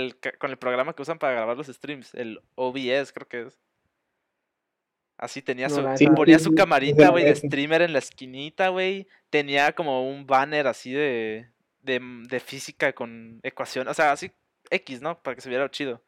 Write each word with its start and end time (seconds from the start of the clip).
el 0.00 0.16
con 0.38 0.50
el 0.50 0.56
programa 0.58 0.92
que 0.94 1.02
usan 1.02 1.18
para 1.18 1.34
grabar 1.34 1.56
los 1.56 1.66
streams, 1.68 2.14
el 2.14 2.40
OBS 2.56 3.12
creo 3.12 3.28
que 3.28 3.42
es. 3.42 3.58
Así 5.16 5.42
tenía 5.42 5.68
su, 5.68 5.86
sí, 5.96 6.06
ponía 6.08 6.38
Sí, 6.38 6.44
su 6.44 6.50
sí, 6.50 6.56
camarita, 6.56 7.10
güey, 7.10 7.24
de 7.24 7.34
streamer 7.36 7.82
en 7.82 7.92
la 7.92 7.98
esquinita, 7.98 8.68
güey. 8.68 9.06
Tenía 9.28 9.72
como 9.72 10.08
un 10.08 10.26
banner 10.26 10.66
así 10.66 10.92
de, 10.92 11.50
de, 11.82 12.00
de 12.28 12.40
física 12.40 12.92
con 12.94 13.38
ecuación, 13.42 13.86
o 13.88 13.94
sea, 13.94 14.12
así 14.12 14.32
X, 14.70 15.02
¿no? 15.02 15.20
Para 15.22 15.34
que 15.34 15.42
se 15.42 15.50
viera 15.50 15.70
chido. 15.70 16.00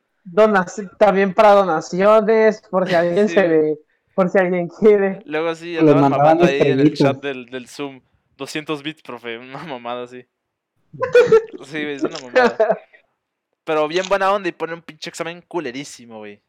También 0.98 1.34
para 1.34 1.50
donaciones, 1.52 2.62
por 2.70 2.88
si 2.88 2.94
alguien 2.94 3.28
Sí. 3.28 3.34
se 3.34 3.48
ve, 3.48 3.78
por 4.14 4.30
si 4.30 4.38
alguien 4.38 4.68
quiere. 4.68 5.20
Luego 5.26 5.50
Les 5.50 5.78
andaban 5.78 6.10
mamando 6.10 6.44
ahí 6.44 6.60
en 6.60 6.80
el 6.80 6.94
chat 6.94 7.22
del, 7.22 7.46
del 7.46 7.68
Zoom. 7.68 8.00
200 8.38 8.82
bits, 8.82 9.02
profe, 9.02 9.38
una 9.38 9.62
mamada 9.64 10.04
así. 10.04 10.24
Sí, 11.64 11.78
es 11.78 12.02
una 12.02 12.18
mamada. 12.18 12.78
Pero 13.64 13.88
bien 13.88 14.06
buena 14.08 14.32
onda 14.32 14.48
y 14.48 14.52
pone 14.52 14.74
un 14.74 14.82
pinche 14.82 15.10
examen 15.10 15.42
culerísimo, 15.42 16.18
güey. 16.18 16.40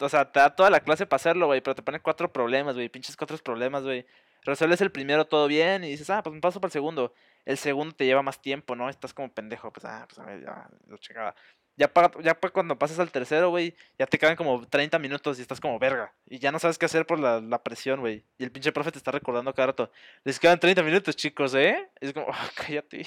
O 0.00 0.08
sea, 0.08 0.30
te 0.30 0.40
da 0.40 0.54
toda 0.54 0.70
la 0.70 0.80
clase 0.80 1.06
para 1.06 1.16
hacerlo, 1.16 1.46
güey, 1.46 1.60
pero 1.60 1.74
te 1.74 1.82
pone 1.82 2.00
cuatro 2.00 2.32
problemas, 2.32 2.74
güey, 2.74 2.88
pinches 2.88 3.16
cuatro 3.16 3.36
problemas, 3.38 3.82
güey. 3.82 4.06
Resuelves 4.42 4.80
el 4.80 4.90
primero 4.90 5.26
todo 5.26 5.46
bien 5.46 5.84
y 5.84 5.90
dices, 5.90 6.08
ah, 6.10 6.22
pues 6.22 6.34
me 6.34 6.40
paso 6.40 6.60
para 6.60 6.68
el 6.68 6.72
segundo. 6.72 7.12
El 7.44 7.58
segundo 7.58 7.94
te 7.94 8.06
lleva 8.06 8.22
más 8.22 8.40
tiempo, 8.40 8.74
¿no? 8.74 8.88
Estás 8.88 9.12
como 9.12 9.30
pendejo, 9.32 9.72
pues, 9.72 9.84
ah, 9.84 10.06
pues 10.08 10.18
a 10.18 10.24
ver, 10.24 10.42
ya, 10.42 10.68
lo 10.86 10.96
chingada. 10.96 11.34
Ya 11.76 11.88
para, 11.92 12.10
ya 12.22 12.38
pa' 12.38 12.50
cuando 12.50 12.78
pasas 12.78 12.98
al 12.98 13.10
tercero, 13.10 13.50
güey, 13.50 13.74
ya 13.98 14.06
te 14.06 14.18
quedan 14.18 14.36
como 14.36 14.66
30 14.66 14.98
minutos 14.98 15.38
y 15.38 15.42
estás 15.42 15.60
como 15.60 15.78
verga. 15.78 16.12
Y 16.26 16.38
ya 16.38 16.52
no 16.52 16.58
sabes 16.58 16.78
qué 16.78 16.86
hacer 16.86 17.06
por 17.06 17.18
la, 17.18 17.62
presión, 17.62 18.00
güey. 18.00 18.24
Y 18.38 18.44
el 18.44 18.52
pinche 18.52 18.72
profe 18.72 18.92
te 18.92 18.98
está 18.98 19.10
recordando 19.12 19.54
cada 19.54 19.68
rato. 19.68 19.90
Les 20.24 20.38
quedan 20.38 20.60
30 20.60 20.82
minutos, 20.82 21.16
chicos, 21.16 21.54
¿eh? 21.54 21.90
Y 22.00 22.06
es 22.06 22.12
como, 22.12 22.26
ah, 22.32 22.50
cállate. 22.54 23.06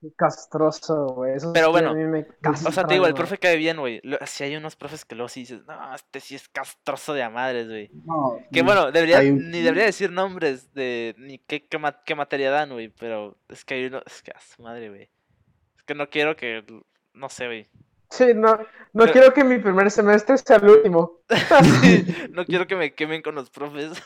Qué 0.00 0.08
Castroso, 0.16 1.06
güey. 1.08 1.34
Eso 1.34 1.52
Pero 1.52 1.70
bueno, 1.70 1.90
a 1.90 1.94
mí 1.94 2.04
me 2.04 2.26
O 2.66 2.72
sea, 2.72 2.84
te 2.84 2.94
digo, 2.94 3.04
el 3.06 3.12
castra, 3.12 3.26
profe 3.26 3.38
cae 3.38 3.56
bien, 3.56 3.76
güey. 3.78 4.00
Si 4.26 4.44
hay 4.44 4.56
unos 4.56 4.74
profes 4.76 5.04
que 5.04 5.14
luego 5.14 5.28
sí 5.28 5.40
dices, 5.40 5.62
no, 5.66 5.94
este 5.94 6.20
sí 6.20 6.34
es 6.34 6.48
castroso 6.48 7.12
de 7.12 7.22
a 7.22 7.28
madres, 7.30 7.68
güey. 7.68 7.90
No, 8.06 8.38
Que 8.50 8.62
bueno, 8.62 8.90
debería, 8.92 9.20
un- 9.20 9.50
ni 9.50 9.60
debería 9.60 9.84
decir 9.84 10.10
nombres 10.10 10.72
de 10.72 11.14
ni 11.18 11.38
qué, 11.38 11.66
qué, 11.66 11.78
qué 12.06 12.14
materia 12.14 12.50
dan, 12.50 12.70
güey. 12.70 12.88
Pero 12.88 13.36
es 13.48 13.64
que 13.64 13.74
hay 13.74 13.84
uno, 13.86 14.00
es 14.06 14.22
que 14.22 14.30
a 14.30 14.40
su 14.40 14.62
madre, 14.62 14.88
güey. 14.88 15.10
Es 15.76 15.82
que 15.84 15.94
no 15.94 16.08
quiero 16.08 16.34
que, 16.34 16.64
no 17.12 17.28
sé, 17.28 17.46
güey. 17.46 17.68
Sí, 18.08 18.26
no, 18.34 18.56
no 18.56 18.64
Pero- 19.04 19.12
quiero 19.12 19.34
que 19.34 19.44
mi 19.44 19.58
primer 19.58 19.90
semestre 19.90 20.38
sea 20.38 20.56
el 20.56 20.68
último. 20.68 21.18
Sí, 21.82 22.06
no 22.32 22.44
quiero 22.46 22.66
que 22.66 22.74
me 22.76 22.94
quemen 22.94 23.20
con 23.22 23.34
los 23.34 23.50
profes. 23.50 24.02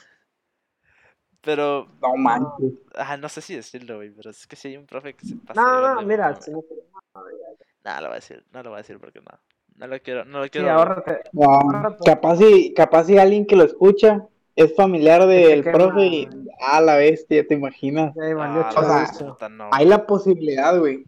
Pero, 1.45 1.87
No 2.01 2.17
manches. 2.17 2.73
ah, 2.97 3.17
no 3.17 3.29
sé 3.29 3.41
si 3.41 3.55
decirlo, 3.57 3.97
güey. 3.97 4.11
Pero 4.11 4.31
es 4.31 4.47
que 4.47 4.57
si 4.57 4.69
hay 4.69 4.77
un 4.77 4.87
profe 4.87 5.15
que 5.15 5.27
se 5.27 5.37
pasa. 5.37 5.61
No, 5.61 5.95
no, 5.95 6.03
mira, 6.03 6.31
no, 6.31 6.41
si 6.41 6.51
lo 6.51 6.63
voy 6.63 8.11
a 8.11 8.15
decir, 8.15 8.45
no 8.53 8.63
lo 8.63 8.71
voy 8.71 8.77
a 8.79 8.83
decir 8.83 8.99
porque 8.99 9.21
no. 9.21 9.39
No 9.77 9.87
lo 9.89 10.01
quiero, 10.01 10.25
no 10.25 10.39
lo 10.39 10.45
sí, 10.45 10.51
quiero. 10.51 10.71
ahórrate. 10.71 11.21
No, 11.33 11.45
Ahora, 11.51 11.89
pues. 11.97 12.01
capaz 12.05 12.37
si, 12.37 12.73
capaz 12.75 13.05
si 13.05 13.19
alguien 13.19 13.45
que 13.45 13.57
lo 13.57 13.65
escucha 13.65 14.27
es 14.57 14.75
familiar 14.77 15.27
del 15.27 15.65
profe 15.65 16.07
y 16.07 16.29
ah, 16.61 16.81
la 16.81 16.97
bestia, 16.97 17.45
te 17.47 17.55
imaginas. 17.55 18.15
Ah, 18.17 18.73
o 18.77 18.83
sea, 18.85 19.07
chorizo. 19.07 19.33
puta, 19.33 19.49
no. 19.49 19.69
Hay 19.73 19.85
la 19.87 20.07
posibilidad, 20.07 20.79
güey. 20.79 21.05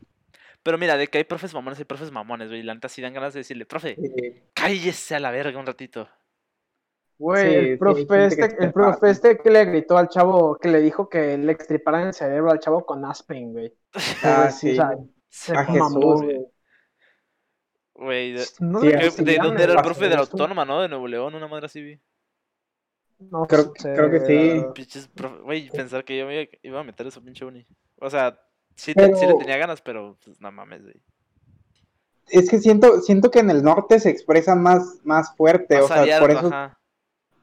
Pero 0.64 0.78
mira, 0.78 0.96
de 0.96 1.06
que 1.06 1.18
hay 1.18 1.24
profes 1.24 1.54
mamones, 1.54 1.78
hay 1.78 1.84
profes 1.84 2.10
mamones, 2.10 2.48
güey. 2.48 2.58
y 2.60 2.64
La 2.64 2.74
neta 2.74 2.88
sí 2.88 3.00
dan 3.00 3.14
ganas 3.14 3.32
de 3.34 3.40
decirle, 3.40 3.66
profe, 3.66 3.96
cállese 4.52 5.14
a 5.14 5.20
la 5.20 5.30
verga 5.30 5.58
un 5.60 5.66
ratito. 5.66 6.08
Güey, 7.18 7.48
Sí, 7.48 7.54
el 7.70 7.78
profe 7.78 8.26
este, 8.26 8.64
el 8.64 8.72
profe 8.72 9.10
este 9.10 9.38
que 9.38 9.50
le 9.50 9.64
gritó 9.64 9.96
al 9.96 10.08
chavo, 10.08 10.56
que 10.56 10.68
le 10.68 10.80
dijo 10.80 11.08
que 11.08 11.38
le 11.38 11.50
extriparan 11.52 12.08
el 12.08 12.12
cerebro 12.14 12.50
al 12.50 12.58
chavo 12.60 12.84
con 12.84 13.04
Aspen, 13.04 13.52
güey. 13.52 13.72
Ah, 14.22 14.50
sí. 14.50 14.72
o 14.72 14.74
sea, 14.74 14.96
Se 15.30 15.56
A 15.56 15.64
Jesús, 15.64 16.22
güey. 16.22 16.46
Güey, 17.94 18.32
de, 18.32 18.44
No 18.60 18.80
Sí, 18.80 18.90
sé 18.90 18.98
¿qué- 18.98 19.10
si 19.10 19.24
de 19.24 19.32
llaman 19.32 19.48
dónde 19.48 19.62
era 19.64 19.72
el 19.74 19.82
profe 19.82 20.08
de 20.08 20.14
la 20.14 20.20
autónoma, 20.20 20.64
no? 20.66 20.82
De 20.82 20.88
Nuevo 20.88 21.08
León, 21.08 21.34
una 21.34 21.48
madre 21.48 21.66
así 21.66 21.80
vi. 21.82 22.00
No 23.18 23.46
Creo- 23.46 23.72
sé, 23.76 23.94
creo 23.94 24.10
que 24.10 24.20
sí. 24.20 24.64
Pinches 24.74 25.10
profe- 25.14 25.40
Güey, 25.42 25.70
pensar 25.70 26.04
que 26.04 26.18
yo 26.18 26.26
me 26.26 26.50
iba- 26.62 26.80
a 26.80 26.84
meter 26.84 27.06
eso 27.06 27.22
pinche 27.22 27.46
uni. 27.46 27.66
O 27.98 28.10
sea, 28.10 28.38
sí, 28.74 28.92
te- 28.92 29.14
sí 29.16 29.26
le 29.26 29.34
tenía 29.34 29.56
ganas, 29.56 29.80
pero 29.80 30.18
pues 30.22 30.38
no 30.38 30.52
mames, 30.52 30.82
güey. 30.82 31.02
Es 32.28 32.50
que 32.50 32.58
siento, 32.58 33.00
siento 33.00 33.30
que 33.30 33.38
en 33.38 33.48
el 33.48 33.62
norte 33.62 34.00
se 34.00 34.10
expresan 34.10 34.62
más, 34.62 34.98
más 35.04 35.34
fuerte, 35.36 35.76
Más 35.76 35.84
o 35.84 35.88
sea, 36.04 36.20
por 36.20 36.30
eso, 36.30 36.46
ajá. 36.48 36.78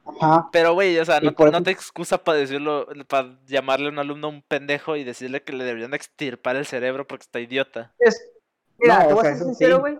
Ajá, 0.05 0.49
Pero, 0.51 0.73
güey, 0.73 0.97
o 0.99 1.05
sea, 1.05 1.19
no, 1.19 1.33
por 1.33 1.51
no 1.51 1.57
eso- 1.57 1.63
te 1.65 1.71
excusa 1.71 2.17
para 2.17 2.37
decirlo, 2.37 2.87
para 3.07 3.37
llamarle 3.47 3.87
a 3.87 3.91
un 3.91 3.99
alumno 3.99 4.29
un 4.29 4.41
pendejo 4.41 4.95
y 4.95 5.03
decirle 5.03 5.43
que 5.43 5.53
le 5.53 5.63
deberían 5.63 5.91
de 5.91 5.97
extirpar 5.97 6.55
el 6.55 6.65
cerebro 6.65 7.07
porque 7.07 7.23
está 7.23 7.39
idiota. 7.39 7.93
Es, 7.99 8.29
mira, 8.77 8.99
No, 9.01 9.07
te 9.07 9.13
voy 9.13 9.27
a 9.27 9.35
ser 9.35 9.37
sincero, 9.45 9.79
güey. 9.79 9.99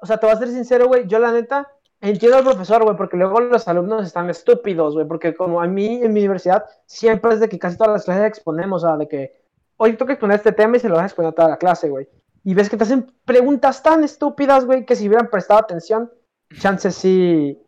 O 0.00 0.06
sea, 0.06 0.16
te 0.18 0.26
voy 0.26 0.34
a 0.34 0.38
ser 0.38 0.48
sincero, 0.48 0.86
güey. 0.88 1.06
Yo, 1.06 1.18
la 1.18 1.30
neta, 1.32 1.68
entiendo 2.00 2.38
al 2.38 2.44
profesor, 2.44 2.82
güey, 2.84 2.96
porque 2.96 3.16
luego 3.16 3.40
los 3.40 3.68
alumnos 3.68 4.06
están 4.06 4.30
estúpidos, 4.30 4.94
güey. 4.94 5.06
Porque 5.06 5.34
como 5.34 5.60
a 5.60 5.66
mí 5.66 6.00
en 6.02 6.12
mi 6.12 6.20
universidad 6.20 6.64
siempre 6.86 7.34
es 7.34 7.40
de 7.40 7.48
que 7.48 7.58
casi 7.58 7.76
todas 7.76 7.92
las 7.92 8.04
clases 8.04 8.24
exponemos, 8.26 8.82
o 8.82 8.86
sea, 8.86 8.96
de 8.96 9.06
que 9.08 9.42
hoy 9.76 9.96
toca 9.96 10.14
exponer 10.14 10.36
este 10.36 10.52
tema 10.52 10.76
y 10.76 10.80
se 10.80 10.88
lo 10.88 10.94
vas 10.94 11.02
a 11.04 11.06
exponer 11.06 11.30
a 11.30 11.34
toda 11.34 11.48
la 11.50 11.56
clase, 11.58 11.88
güey. 11.90 12.08
Y 12.44 12.54
ves 12.54 12.70
que 12.70 12.76
te 12.78 12.84
hacen 12.84 13.12
preguntas 13.26 13.82
tan 13.82 14.02
estúpidas, 14.04 14.64
güey, 14.64 14.86
que 14.86 14.96
si 14.96 15.06
hubieran 15.06 15.28
prestado 15.28 15.60
atención, 15.60 16.10
chances 16.58 16.94
sí. 16.94 17.60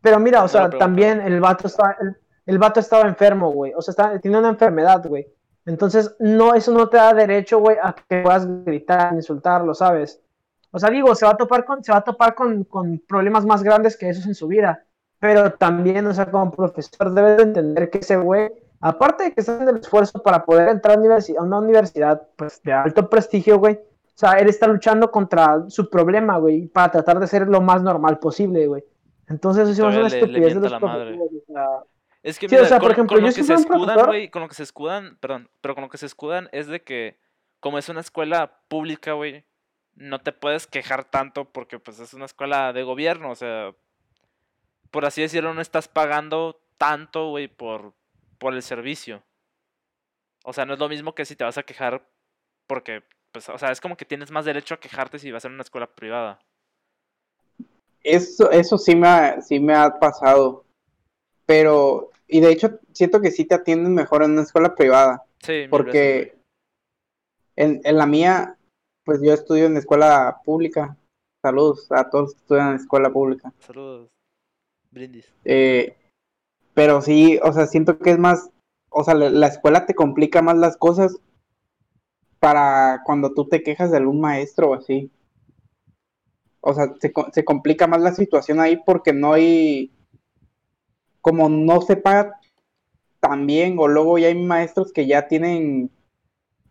Pero 0.00 0.20
mira, 0.20 0.44
o 0.44 0.48
sea, 0.48 0.70
también 0.70 1.20
el 1.20 1.40
vato 1.40 1.66
estaba, 1.66 1.96
el, 2.00 2.16
el 2.46 2.58
vato 2.58 2.80
estaba 2.80 3.08
enfermo, 3.08 3.50
güey. 3.50 3.72
O 3.74 3.82
sea, 3.82 3.92
está, 3.92 4.18
tiene 4.20 4.38
una 4.38 4.50
enfermedad, 4.50 5.04
güey. 5.06 5.26
Entonces, 5.66 6.14
no, 6.20 6.54
eso 6.54 6.72
no 6.72 6.88
te 6.88 6.96
da 6.96 7.12
derecho, 7.12 7.58
güey, 7.58 7.76
a 7.82 7.94
que 7.94 8.22
puedas 8.22 8.46
gritar, 8.64 9.12
insultarlo, 9.14 9.74
¿sabes? 9.74 10.22
O 10.70 10.78
sea, 10.78 10.90
digo, 10.90 11.14
se 11.14 11.26
va 11.26 11.32
a 11.32 11.36
topar 11.36 11.64
con, 11.64 11.82
se 11.82 11.90
va 11.90 11.98
a 11.98 12.04
topar 12.04 12.34
con, 12.34 12.64
con 12.64 13.00
problemas 13.00 13.44
más 13.44 13.62
grandes 13.62 13.96
que 13.96 14.08
esos 14.08 14.26
en 14.26 14.34
su 14.34 14.46
vida. 14.46 14.84
Pero 15.18 15.52
también, 15.52 16.06
o 16.06 16.14
sea, 16.14 16.30
como 16.30 16.52
profesor, 16.52 17.12
debes 17.12 17.38
de 17.38 17.42
entender 17.44 17.90
que 17.90 17.98
ese 17.98 18.16
güey, 18.16 18.52
aparte 18.80 19.24
de 19.24 19.32
que 19.32 19.40
está 19.40 19.52
haciendo 19.52 19.72
el 19.72 19.78
esfuerzo 19.78 20.22
para 20.22 20.44
poder 20.44 20.68
entrar 20.68 20.98
a 20.98 21.42
una 21.42 21.58
universidad 21.58 22.28
pues, 22.36 22.62
de 22.62 22.72
alto 22.72 23.08
prestigio, 23.08 23.58
güey, 23.58 23.74
o 23.74 24.18
sea, 24.18 24.32
él 24.34 24.48
está 24.48 24.66
luchando 24.66 25.10
contra 25.10 25.64
su 25.68 25.90
problema, 25.90 26.38
güey, 26.38 26.68
para 26.68 26.92
tratar 26.92 27.18
de 27.18 27.26
ser 27.26 27.48
lo 27.48 27.60
más 27.60 27.82
normal 27.82 28.18
posible, 28.18 28.66
güey. 28.66 28.84
Entonces, 29.28 29.68
eso 29.68 29.88
es 29.88 29.96
una 29.96 30.06
estupidez 30.06 30.54
de 30.54 30.60
los 30.60 30.70
la 30.70 30.78
madre. 30.78 31.16
profesores, 31.16 31.42
o 31.48 31.52
sea, 31.52 31.68
Es 32.22 32.38
que 32.38 32.48
Sí, 32.48 32.54
o 32.54 32.58
mira, 32.58 32.68
sea, 32.68 32.78
por 32.80 32.92
ejemplo, 32.92 33.16
con 33.16 33.24
lo 33.24 33.32
que 33.32 33.42
se 33.42 33.54
escudan, 33.54 34.06
güey, 34.06 34.30
con 34.30 34.42
lo 34.42 34.48
que 34.48 34.54
se 34.54 34.62
escudan, 34.62 35.16
perdón, 35.20 35.50
pero 35.60 35.74
con 35.74 35.82
lo 35.82 35.90
que 35.90 35.98
se 35.98 36.06
escudan 36.06 36.48
es 36.52 36.66
de 36.66 36.82
que 36.82 37.18
como 37.60 37.78
es 37.78 37.88
una 37.88 38.00
escuela 38.00 38.60
pública, 38.68 39.12
güey, 39.14 39.44
no 39.94 40.20
te 40.20 40.32
puedes 40.32 40.66
quejar 40.66 41.04
tanto 41.04 41.46
porque 41.46 41.78
pues 41.78 41.98
es 41.98 42.14
una 42.14 42.26
escuela 42.26 42.72
de 42.72 42.82
gobierno, 42.82 43.30
o 43.30 43.34
sea, 43.34 43.74
por 44.90 45.04
así 45.04 45.22
decirlo, 45.22 45.54
no 45.54 45.60
estás 45.60 45.88
pagando 45.88 46.60
tanto, 46.78 47.30
güey, 47.30 47.48
por, 47.48 47.94
por 48.38 48.54
el 48.54 48.62
servicio. 48.62 49.22
O 50.44 50.52
sea, 50.52 50.64
no 50.64 50.74
es 50.74 50.78
lo 50.78 50.88
mismo 50.88 51.14
que 51.14 51.24
si 51.24 51.34
te 51.34 51.44
vas 51.44 51.58
a 51.58 51.64
quejar 51.64 52.08
porque, 52.66 53.02
pues, 53.32 53.48
o 53.48 53.58
sea, 53.58 53.72
es 53.72 53.80
como 53.80 53.96
que 53.96 54.04
tienes 54.04 54.30
más 54.30 54.44
derecho 54.44 54.74
a 54.74 54.80
quejarte 54.80 55.18
si 55.18 55.32
vas 55.32 55.44
a 55.44 55.48
una 55.48 55.62
escuela 55.62 55.88
privada. 55.94 56.38
Eso, 58.06 58.50
eso 58.50 58.78
sí 58.78 58.94
me 58.94 59.08
ha, 59.08 59.40
sí 59.42 59.60
me 59.60 59.74
ha 59.74 59.98
pasado, 59.98 60.64
pero, 61.44 62.10
y 62.26 62.40
de 62.40 62.50
hecho, 62.50 62.78
siento 62.92 63.20
que 63.20 63.30
sí 63.30 63.44
te 63.44 63.54
atienden 63.54 63.94
mejor 63.94 64.22
en 64.22 64.32
una 64.32 64.42
escuela 64.42 64.74
privada, 64.74 65.24
Sí, 65.42 65.66
porque 65.70 66.38
en, 67.56 67.80
en 67.84 67.96
la 67.96 68.06
mía, 68.06 68.56
pues 69.04 69.20
yo 69.22 69.32
estudio 69.32 69.66
en 69.66 69.76
escuela 69.76 70.40
pública, 70.44 70.96
saludos 71.42 71.86
a 71.90 72.08
todos 72.10 72.34
que 72.34 72.40
estudian 72.40 72.70
en 72.70 72.76
escuela 72.76 73.10
pública. 73.10 73.52
Saludos. 73.60 74.08
Brindis. 74.90 75.32
Eh, 75.44 75.96
pero 76.74 77.00
sí, 77.02 77.38
o 77.42 77.52
sea, 77.52 77.66
siento 77.66 77.98
que 77.98 78.10
es 78.10 78.18
más, 78.18 78.50
o 78.90 79.04
sea, 79.04 79.14
la, 79.14 79.30
la 79.30 79.46
escuela 79.46 79.86
te 79.86 79.94
complica 79.94 80.42
más 80.42 80.56
las 80.56 80.76
cosas 80.76 81.18
para 82.40 83.02
cuando 83.04 83.32
tú 83.32 83.48
te 83.48 83.62
quejas 83.62 83.90
de 83.90 83.98
algún 83.98 84.20
maestro 84.20 84.70
o 84.70 84.74
así. 84.74 85.10
O 86.68 86.74
sea, 86.74 86.92
se, 87.00 87.12
co- 87.12 87.28
se 87.32 87.44
complica 87.44 87.86
más 87.86 88.00
la 88.02 88.12
situación 88.12 88.58
ahí 88.58 88.76
porque 88.84 89.12
no 89.12 89.32
hay, 89.34 89.92
como 91.20 91.48
no 91.48 91.80
se 91.80 91.96
paga 91.96 92.40
tan 93.20 93.46
bien, 93.46 93.76
o 93.78 93.86
luego 93.86 94.18
ya 94.18 94.26
hay 94.28 94.34
maestros 94.34 94.92
que 94.92 95.06
ya 95.06 95.28
tienen 95.28 95.90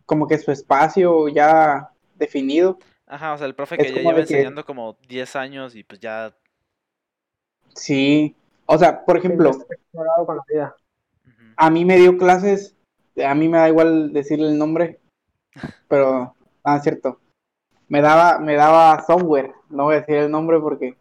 como 0.06 0.28
que 0.28 0.38
su 0.38 0.52
espacio 0.52 1.30
ya 1.30 1.92
definido. 2.16 2.78
Ajá, 3.08 3.34
o 3.34 3.38
sea, 3.38 3.48
el 3.48 3.56
profe 3.56 3.76
Es 3.76 3.88
que 3.88 3.94
ya 3.94 4.02
lleva 4.02 4.14
que- 4.16 4.20
enseñando 4.22 4.66
como 4.66 4.98
10 5.08 5.36
años 5.38 5.76
y 5.76 5.84
pues 5.84 6.02
ya... 6.02 6.36
Sí, 7.74 8.36
o 8.66 8.78
sea, 8.78 9.06
por 9.06 9.18
ejemplo, 9.18 9.52
con 10.26 10.36
la 10.38 10.44
vida. 10.50 10.76
a 11.58 11.70
mí 11.70 11.86
me 11.86 11.98
dio 11.98 12.18
clases, 12.18 12.76
a 13.26 13.34
mí 13.36 13.48
me 13.48 13.58
da 13.60 13.70
igual 13.70 14.12
decirle 14.14 14.48
el 14.50 14.58
nombre, 14.58 15.00
pero, 15.88 16.36
ah, 16.64 16.78
es 16.78 16.84
cierto, 16.84 17.20
me 17.88 18.02
daba, 18.02 18.40
me 18.40 18.56
daba 18.56 19.02
software, 19.06 19.52
no 19.70 19.84
voy 19.86 19.96
a 19.96 20.00
decir 20.00 20.16
el 20.16 20.32
nombre 20.32 20.60
porque, 20.60 20.96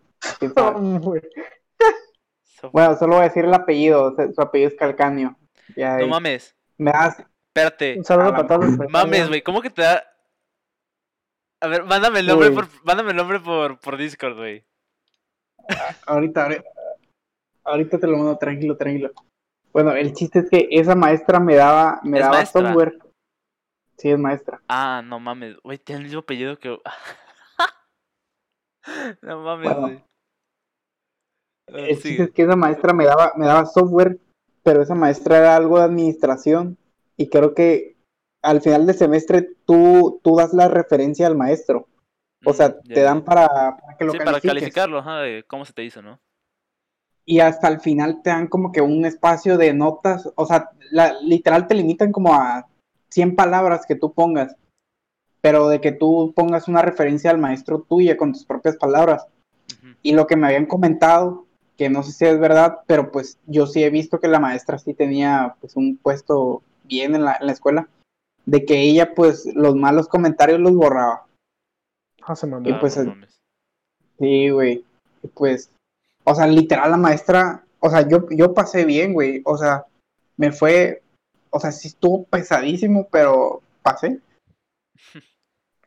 bueno, 2.72 2.96
solo 2.96 3.14
voy 3.14 3.20
a 3.24 3.28
decir 3.28 3.44
el 3.44 3.54
apellido, 3.54 4.14
su 4.34 4.40
apellido 4.40 4.68
es 4.70 4.76
Calcanio, 4.76 5.36
ya 5.76 5.98
no 5.98 6.08
mames, 6.08 6.56
me 6.78 6.90
das, 6.92 7.22
espérate. 7.48 7.96
Un 7.98 8.04
saludo 8.04 8.28
Ah, 8.28 8.36
para 8.36 8.46
todos 8.48 8.64
los 8.78 8.90
Mames, 8.90 9.28
güey, 9.28 9.42
¿cómo 9.42 9.60
que 9.60 9.70
te 9.70 9.82
da? 9.82 10.02
A 11.60 11.66
ver, 11.68 11.84
mándame 11.84 12.20
el 12.20 12.26
nombre 12.26 12.48
Uy. 12.48 12.54
por, 12.54 12.68
mándame 12.84 13.10
el 13.12 13.16
nombre 13.16 13.40
por, 13.40 13.78
por 13.80 13.96
Discord, 13.96 14.36
güey. 14.36 14.64
Ahorita, 16.06 16.42
ahorita, 16.42 16.64
ahorita 17.64 17.98
te 17.98 18.06
lo 18.06 18.18
mando, 18.18 18.36
tranquilo, 18.36 18.76
tranquilo. 18.76 19.12
Bueno, 19.72 19.92
el 19.92 20.12
chiste 20.12 20.40
es 20.40 20.50
que 20.50 20.68
esa 20.70 20.94
maestra 20.94 21.40
me 21.40 21.54
daba, 21.54 22.00
me 22.04 22.18
¿Es 22.18 22.24
daba 22.24 22.36
maestra? 22.36 22.62
software. 22.62 22.98
Sí, 23.96 24.10
es 24.10 24.18
maestra. 24.18 24.60
Ah, 24.68 25.02
no 25.04 25.20
mames, 25.20 25.56
güey, 25.62 25.78
tiene 25.78 26.00
el 26.00 26.04
mismo 26.04 26.20
apellido 26.20 26.58
que. 26.58 26.76
no 29.22 29.40
mames, 29.42 29.68
Bueno, 29.68 29.80
güey. 29.82 30.04
Ah, 31.68 31.86
chiste 31.88 32.02
sigue. 32.02 32.22
es 32.24 32.30
que 32.32 32.42
esa 32.42 32.56
maestra 32.56 32.92
me 32.92 33.04
daba, 33.04 33.32
me 33.36 33.46
daba 33.46 33.66
software, 33.66 34.18
pero 34.62 34.82
esa 34.82 34.94
maestra 34.94 35.38
era 35.38 35.56
algo 35.56 35.78
de 35.78 35.84
administración 35.84 36.76
y 37.16 37.28
creo 37.28 37.54
que 37.54 37.96
al 38.42 38.60
final 38.60 38.86
del 38.86 38.94
semestre 38.96 39.48
tú, 39.64 40.20
tú 40.22 40.36
das 40.36 40.52
la 40.52 40.68
referencia 40.68 41.26
al 41.26 41.36
maestro. 41.36 41.88
O 42.44 42.52
sea, 42.52 42.78
Mm, 42.78 42.92
te 42.92 43.00
dan 43.00 43.24
para, 43.24 43.48
para 43.48 43.96
que 43.96 44.04
lo 44.04 44.12
Sí, 44.12 44.18
para 44.18 44.40
calificarlo, 44.40 44.98
ajá, 44.98 45.20
de 45.20 45.44
cómo 45.44 45.64
se 45.64 45.72
te 45.72 45.82
hizo, 45.84 46.02
¿no? 46.02 46.20
y 47.26 47.40
hasta 47.40 47.68
el 47.68 47.80
final 47.80 48.20
te 48.22 48.30
dan 48.30 48.48
como 48.48 48.70
que 48.70 48.82
un 48.82 49.04
espacio 49.06 49.56
de 49.56 49.72
notas, 49.72 50.30
o 50.36 50.46
sea, 50.46 50.70
la- 50.90 51.18
literal 51.22 51.66
te 51.66 51.74
limitan 51.74 52.12
como 52.12 52.34
a 52.34 52.66
100 53.14 53.36
palabras 53.36 53.86
que 53.86 53.94
tú 53.94 54.12
pongas, 54.12 54.56
pero 55.40 55.68
de 55.68 55.80
que 55.80 55.92
tú 55.92 56.32
pongas 56.34 56.66
una 56.66 56.82
referencia 56.82 57.30
al 57.30 57.38
maestro 57.38 57.80
tuya 57.80 58.16
con 58.16 58.32
tus 58.32 58.44
propias 58.44 58.76
palabras. 58.76 59.26
Y 60.02 60.12
lo 60.12 60.26
que 60.26 60.34
me 60.34 60.48
habían 60.48 60.66
comentado, 60.66 61.46
que 61.76 61.88
no 61.88 62.02
sé 62.02 62.10
si 62.10 62.24
es 62.24 62.40
verdad, 62.40 62.80
pero 62.86 63.12
pues 63.12 63.38
yo 63.46 63.68
sí 63.68 63.84
he 63.84 63.90
visto 63.90 64.18
que 64.18 64.26
la 64.26 64.40
maestra 64.40 64.78
sí 64.78 64.94
tenía 64.94 65.54
pues 65.60 65.76
un 65.76 65.96
puesto 65.96 66.62
bien 66.82 67.14
en 67.14 67.24
la, 67.24 67.36
en 67.38 67.46
la 67.46 67.52
escuela, 67.52 67.88
de 68.46 68.64
que 68.64 68.80
ella 68.80 69.14
pues 69.14 69.46
los 69.54 69.76
malos 69.76 70.08
comentarios 70.08 70.58
los 70.58 70.74
borraba. 70.74 71.26
Ah, 72.22 72.34
se 72.34 72.48
mamó. 72.48 72.68
Y 72.68 72.74
pues, 72.74 72.96
no 72.96 73.04
mames. 73.04 73.40
Sí, 74.18 74.50
güey. 74.50 74.84
Y 75.22 75.28
Pues, 75.28 75.70
o 76.24 76.34
sea, 76.34 76.48
literal 76.48 76.90
la 76.90 76.96
maestra, 76.96 77.64
o 77.78 77.90
sea, 77.90 78.08
yo, 78.08 78.28
yo 78.30 78.54
pasé 78.54 78.84
bien, 78.84 79.12
güey. 79.12 79.40
O 79.44 79.56
sea, 79.56 79.84
me 80.36 80.50
fue, 80.50 81.03
o 81.54 81.60
sea, 81.60 81.70
sí 81.72 81.88
estuvo 81.88 82.24
pesadísimo, 82.24 83.06
pero 83.10 83.62
pasé. 83.82 84.20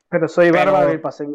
Pero 0.09 0.27
soy 0.29 0.51
Pero- 0.51 0.71
bárbaro 0.71 0.93
y 0.93 0.97
pasé. 0.99 1.27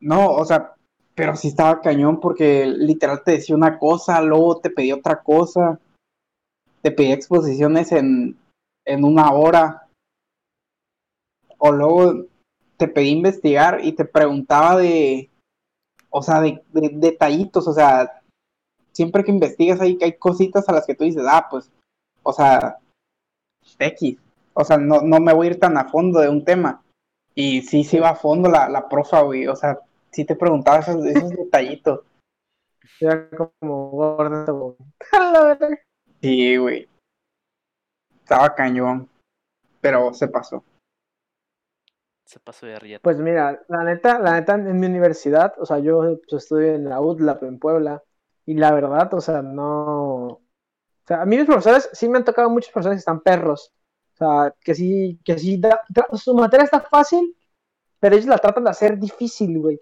No, 0.00 0.30
o 0.30 0.44
sea, 0.46 0.74
pero 1.14 1.36
sí 1.36 1.48
estaba 1.48 1.80
cañón 1.82 2.20
porque 2.20 2.66
literal 2.66 3.22
te 3.22 3.32
decía 3.32 3.54
una 3.54 3.78
cosa, 3.78 4.22
luego 4.22 4.60
te 4.60 4.70
pedía 4.70 4.94
otra 4.94 5.22
cosa. 5.22 5.78
Te 6.80 6.90
pedía 6.90 7.14
exposiciones 7.14 7.92
en, 7.92 8.38
en 8.86 9.04
una 9.04 9.30
hora. 9.32 9.88
O 11.58 11.70
luego 11.72 12.24
te 12.78 12.88
pedí 12.88 13.10
investigar 13.10 13.84
y 13.84 13.92
te 13.92 14.04
preguntaba 14.06 14.76
de, 14.78 15.28
o 16.10 16.22
sea, 16.22 16.40
de, 16.40 16.62
de 16.72 16.90
detallitos, 16.94 17.66
o 17.68 17.72
sea, 17.74 18.22
siempre 18.92 19.24
que 19.24 19.30
investigas 19.32 19.80
hay, 19.80 19.98
hay 20.02 20.14
cositas 20.18 20.66
a 20.68 20.72
las 20.72 20.86
que 20.86 20.94
tú 20.94 21.04
dices, 21.04 21.24
ah, 21.28 21.46
pues, 21.50 21.70
o 22.22 22.32
sea, 22.32 22.78
X, 23.78 24.18
o 24.54 24.64
sea, 24.64 24.78
no, 24.78 25.02
no 25.02 25.20
me 25.20 25.32
voy 25.32 25.48
a 25.48 25.50
ir 25.50 25.60
tan 25.60 25.76
a 25.76 25.88
fondo 25.88 26.20
de 26.20 26.28
un 26.28 26.44
tema. 26.44 26.82
Y 27.34 27.62
sí, 27.62 27.84
sí 27.84 27.98
va 27.98 28.10
a 28.10 28.16
fondo 28.16 28.48
la, 28.48 28.68
la 28.68 28.88
profa, 28.88 29.20
güey, 29.20 29.46
o 29.46 29.56
sea, 29.56 29.78
sí 30.10 30.24
te 30.24 30.36
preguntaba 30.36 30.78
esos, 30.78 31.04
esos 31.04 31.30
detallitos. 31.36 32.00
Era 33.00 33.28
como 33.30 33.90
gordo. 33.90 34.76
Sí, 36.22 36.56
güey. 36.56 36.88
Estaba 38.22 38.54
cañón, 38.54 39.08
pero 39.80 40.12
se 40.14 40.26
pasó. 40.26 40.64
Se 42.24 42.40
pasó 42.40 42.66
de 42.66 42.78
rieta. 42.78 43.02
Pues 43.02 43.18
mira, 43.18 43.62
la 43.68 43.84
neta, 43.84 44.18
la 44.18 44.32
neta 44.32 44.54
en 44.54 44.80
mi 44.80 44.86
universidad, 44.86 45.54
o 45.58 45.66
sea, 45.66 45.78
yo 45.78 46.18
pues, 46.28 46.42
estudio 46.42 46.74
en 46.74 46.88
la 46.88 47.00
UDLAP 47.00 47.44
en 47.44 47.58
Puebla, 47.58 48.02
y 48.46 48.54
la 48.54 48.72
verdad, 48.72 49.12
o 49.14 49.20
sea, 49.20 49.42
no. 49.42 50.40
O 51.06 51.08
sea, 51.08 51.22
a 51.22 51.24
mí 51.24 51.36
mis 51.36 51.46
profesores 51.46 51.88
sí 51.92 52.08
me 52.08 52.18
han 52.18 52.24
tocado 52.24 52.50
muchos 52.50 52.72
profesores 52.72 52.96
que 52.96 53.00
están 53.00 53.20
perros. 53.20 53.72
O 54.14 54.16
sea, 54.16 54.54
que 54.60 54.74
sí, 54.74 55.20
que 55.24 55.38
sí, 55.38 55.60
su 56.14 56.34
materia 56.34 56.64
está 56.64 56.80
fácil, 56.80 57.36
pero 58.00 58.16
ellos 58.16 58.26
la 58.26 58.38
tratan 58.38 58.64
de 58.64 58.70
hacer 58.70 58.98
difícil, 58.98 59.56
güey. 59.60 59.78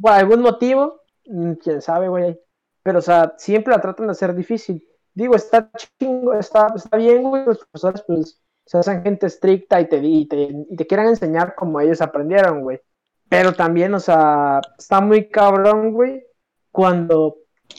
Por 0.00 0.12
algún 0.12 0.40
motivo, 0.40 1.00
mm, 1.26 1.54
quién 1.54 1.82
sabe, 1.82 2.08
güey. 2.08 2.38
Pero, 2.84 3.00
o 3.00 3.02
sea, 3.02 3.34
siempre 3.38 3.74
la 3.74 3.80
tratan 3.80 4.06
de 4.06 4.12
hacer 4.12 4.34
difícil. 4.36 4.86
Digo, 5.14 5.34
está 5.34 5.68
chingo, 5.98 6.32
está, 6.34 6.68
está 6.76 6.96
bien, 6.96 7.24
güey, 7.24 7.44
los 7.44 7.58
profesores, 7.58 8.04
pues, 8.06 8.40
se 8.64 8.78
hacen 8.78 9.02
gente 9.02 9.26
estricta 9.26 9.80
y 9.80 9.88
te, 9.88 9.96
y 9.98 10.28
te, 10.28 10.48
y 10.70 10.76
te 10.76 10.86
quieran 10.86 11.08
enseñar 11.08 11.56
como 11.56 11.80
ellos 11.80 12.00
aprendieron, 12.00 12.62
güey. 12.62 12.80
Pero 13.28 13.52
también, 13.52 13.94
o 13.94 14.00
sea, 14.00 14.60
está 14.78 15.00
muy 15.00 15.28
cabrón, 15.28 15.92
güey, 15.92 16.24
cuando 16.70 17.38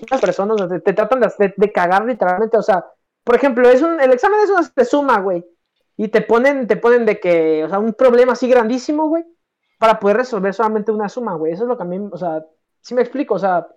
las 0.10 0.22
personas 0.22 0.70
te, 0.70 0.80
te 0.80 0.94
tratan 0.94 1.20
de, 1.22 1.32
de, 1.38 1.54
de 1.56 1.72
cagar 1.72 2.06
literalmente, 2.06 2.58
o 2.58 2.62
sea, 2.62 2.86
por 3.24 3.36
ejemplo, 3.36 3.70
es 3.70 3.82
un, 3.82 4.00
el 4.00 4.12
examen 4.12 4.40
es 4.42 4.50
una 4.50 4.86
suma, 4.86 5.20
güey, 5.20 5.46
y 5.98 6.08
te 6.10 6.22
ponen, 6.22 6.68
te 6.68 6.78
ponen 6.78 7.06
de 7.06 7.20
que, 7.20 7.64
o 7.66 7.70
sea, 7.70 7.80
un 7.80 7.94
problema 7.94 8.34
así 8.34 8.50
grandísimo, 8.50 9.08
güey, 9.08 9.26
para 9.78 10.00
poder 10.00 10.18
resolver 10.18 10.54
solamente 10.54 10.92
una 10.92 11.10
suma, 11.10 11.36
güey. 11.36 11.54
Eso 11.54 11.64
es 11.64 11.70
lo 11.70 11.78
que 11.78 11.84
a 11.84 11.86
mí, 11.86 12.00
o 12.12 12.18
sea, 12.18 12.46
sí 12.82 12.94
me 12.96 13.02
explico, 13.02 13.36
o 13.36 13.40
sea, 13.40 13.68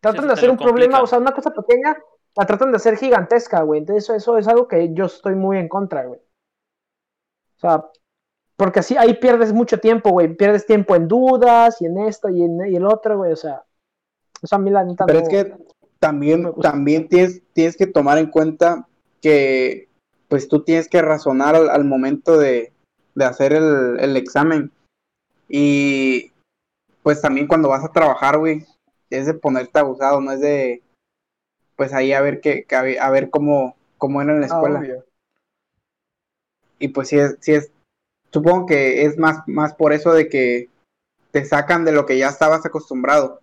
tratan 0.00 0.22
Sí, 0.22 0.26
de 0.28 0.32
hacer 0.34 0.50
un 0.50 0.56
problema, 0.58 1.02
o 1.02 1.06
sea, 1.06 1.18
una 1.18 1.32
cosa 1.32 1.52
pequeña, 1.52 1.96
la 2.36 2.46
tratan 2.46 2.70
de 2.70 2.76
hacer 2.76 2.96
gigantesca, 2.96 3.62
güey. 3.62 3.80
Entonces, 3.80 4.04
eso, 4.04 4.14
eso 4.16 4.38
es 4.38 4.48
algo 4.48 4.68
que 4.68 4.92
yo 4.94 5.06
estoy 5.06 5.34
muy 5.34 5.58
en 5.58 5.68
contra, 5.68 6.04
güey. 6.04 6.20
O 7.56 7.60
sea, 7.60 7.84
porque 8.56 8.80
así 8.80 8.96
ahí 8.96 9.14
pierdes 9.14 9.52
mucho 9.52 9.80
tiempo, 9.80 10.10
güey. 10.10 10.34
Pierdes 10.36 10.66
tiempo 10.66 10.96
en 10.96 11.08
dudas 11.08 11.80
y 11.82 11.86
en 11.86 11.98
esto 11.98 12.28
y 12.28 12.42
en 12.42 12.66
y 12.66 12.76
el 12.76 12.86
otro, 12.86 13.18
güey. 13.18 13.32
O 13.32 13.36
sea, 13.36 13.64
eso 14.42 14.56
a 14.56 14.58
mí 14.58 14.70
la 14.70 14.84
neta 14.84 15.06
Pero 15.06 15.20
no- 15.20 15.26
es 15.26 15.30
que 15.30 15.54
también, 15.98 16.52
también 16.62 17.08
tienes, 17.08 17.42
tienes 17.52 17.76
que 17.76 17.86
tomar 17.86 18.18
en 18.18 18.30
cuenta 18.30 18.88
que 19.20 19.88
pues 20.28 20.48
tú 20.48 20.62
tienes 20.62 20.88
que 20.88 21.02
razonar 21.02 21.54
al, 21.56 21.68
al 21.68 21.84
momento 21.84 22.38
de, 22.38 22.72
de 23.14 23.24
hacer 23.24 23.52
el, 23.52 23.98
el 24.00 24.16
examen. 24.16 24.70
Y 25.48 26.32
pues 27.02 27.20
también 27.20 27.46
cuando 27.48 27.68
vas 27.68 27.84
a 27.84 27.92
trabajar, 27.92 28.38
güey, 28.38 28.64
es 29.10 29.26
de 29.26 29.34
ponerte 29.34 29.78
abusado, 29.78 30.20
no 30.20 30.32
es 30.32 30.40
de 30.40 30.82
pues 31.76 31.92
ahí 31.92 32.12
a 32.12 32.20
ver 32.20 32.40
que 32.40 32.66
a 32.70 33.10
ver- 33.10 33.30
cómo, 33.30 33.74
cómo 33.98 34.22
era 34.22 34.32
en 34.34 34.40
la 34.40 34.46
Ah, 34.46 34.50
escuela. 34.50 35.02
Y 36.78 36.88
pues 36.88 37.08
sí 37.08 37.18
es, 37.18 37.36
sí 37.40 37.52
es, 37.52 37.70
supongo 38.32 38.66
que 38.66 39.04
es 39.04 39.18
más, 39.18 39.46
más 39.46 39.74
por 39.74 39.92
eso 39.92 40.12
de 40.12 40.28
que 40.28 40.68
te 41.30 41.44
sacan 41.44 41.84
de 41.84 41.92
lo 41.92 42.06
que 42.06 42.18
ya 42.18 42.28
estabas 42.28 42.64
acostumbrado. 42.64 43.40